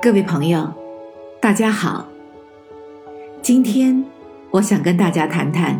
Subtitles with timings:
[0.00, 0.72] 各位朋友，
[1.40, 2.06] 大家好。
[3.42, 4.04] 今天
[4.52, 5.76] 我想跟大家谈谈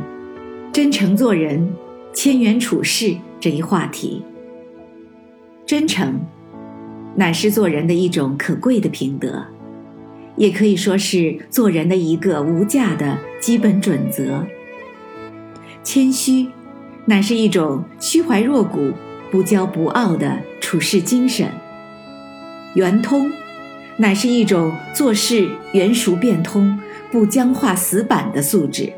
[0.73, 1.73] 真诚做人、
[2.13, 4.25] 谦元处事这一话题。
[5.65, 6.21] 真诚
[7.15, 9.45] 乃是做人的一种可贵的品德，
[10.35, 14.45] 也可以说是做人的一个无价的基本准则。
[15.85, 16.49] 谦虚
[17.05, 18.91] 乃是一种虚怀若谷、
[19.31, 21.49] 不骄不傲的处事精神。
[22.75, 23.31] 圆通。
[24.01, 26.79] 乃是一种做事圆熟变通、
[27.11, 28.93] 不僵化死板的素质。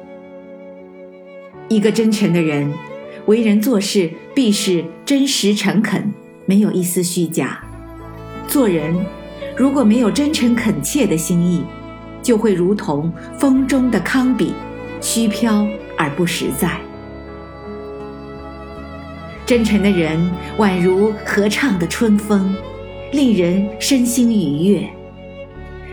[1.69, 2.71] 一个真诚的人，
[3.25, 6.13] 为人做事必是真实诚恳，
[6.45, 7.65] 没有一丝虚假。
[8.47, 8.95] 做人
[9.57, 11.65] 如果没有真诚恳切的心意，
[12.23, 14.53] 就会如同风中的糠秕，
[15.01, 16.79] 虚飘而不实在。
[19.47, 22.55] 真诚的人宛如合唱的春风。
[23.13, 24.89] 令人身心愉悦。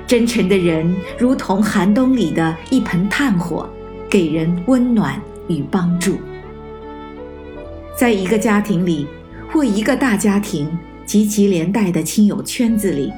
[0.07, 3.69] 真诚的人如同寒冬里的一盆炭火，
[4.09, 6.17] 给人温暖与帮助。
[7.94, 9.05] 在一个家庭里，
[9.52, 10.66] 或一个大家庭
[11.05, 13.11] 及其连带的亲友圈子里，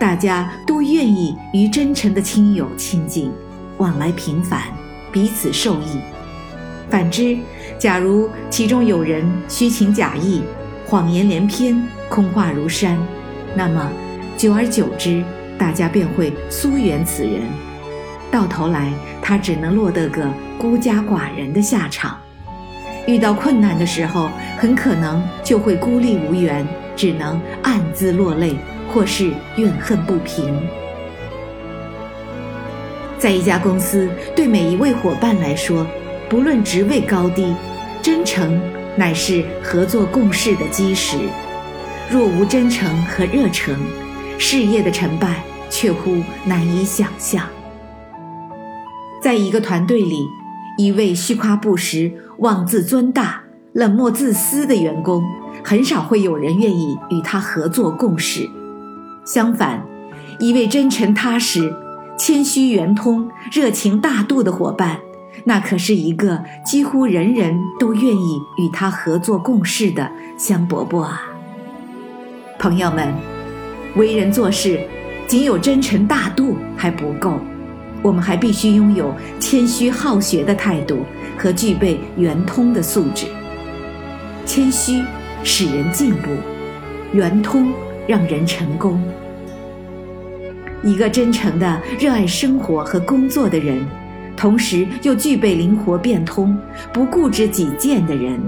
[0.00, 3.30] 大家都愿意与真诚的亲友亲近，
[3.76, 4.62] 往来频繁，
[5.12, 5.98] 彼此受益。
[6.88, 7.36] 反之，
[7.78, 10.40] 假如其中有人虚情假意、
[10.86, 12.98] 谎言连篇、空话如山，
[13.54, 13.92] 那么，
[14.38, 15.22] 久而久之，
[15.64, 17.40] 大家便会疏远此人，
[18.30, 22.18] 到头来他只能落得个孤家寡人的下场。
[23.06, 28.56] 遇到困难的时候，很可能就会孤立无援，只能暗自落泪，
[28.92, 30.54] 或是怨恨不平。
[33.18, 34.06] 在一家公司，
[34.36, 35.86] 对每一位伙伴来说，
[36.28, 37.54] 不论职位高低，
[38.02, 38.60] 真诚
[38.96, 41.16] 乃是合作共事的基石。
[42.10, 43.74] 若无真诚和热诚，
[44.38, 45.42] 事业的成败
[45.74, 47.44] 却乎难以想象。
[49.20, 50.24] 在一个团队里，
[50.78, 55.24] 一位虚夸不实、妄自尊大、冷漠自私的员工，
[55.64, 58.48] 很少会有人愿意与他合作共事。
[59.26, 59.84] 相反，
[60.38, 61.74] 一位真诚踏实、
[62.16, 65.00] 谦虚圆通、热情大度的伙伴，
[65.42, 71.22] 那可是一个几乎人人都愿意与他合作共事的香饽饽啊！
[72.60, 73.12] 朋友们，
[73.96, 74.78] 为人做事，
[75.26, 77.40] 仅有真诚大度还不够，
[78.02, 81.00] 我们还必须拥有谦虚好学的态度
[81.36, 83.26] 和具备圆通的素质。
[84.44, 85.02] 谦虚
[85.42, 86.30] 使人进步，
[87.12, 87.72] 圆通
[88.06, 89.02] 让人成功。
[90.82, 93.84] 一个真诚的、热爱生活和工作的人，
[94.36, 96.56] 同时又具备灵活变通、
[96.92, 98.38] 不固执己见的人，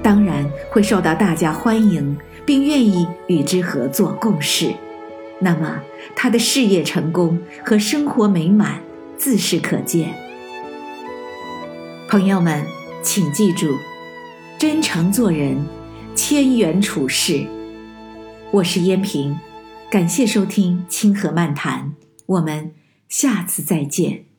[0.00, 2.16] 当然会受到大家欢迎。
[2.46, 4.72] 并愿意与之合作共事，
[5.40, 5.80] 那么
[6.14, 8.80] 他的事业成功和生活美满
[9.16, 10.14] 自是可见。
[12.08, 12.64] 朋友们，
[13.02, 13.76] 请记住，
[14.58, 15.64] 真诚做人，
[16.14, 17.46] 千元处事。
[18.50, 19.38] 我是燕平，
[19.90, 21.94] 感谢收听清河漫谈，
[22.26, 22.72] 我们
[23.08, 24.29] 下次再见。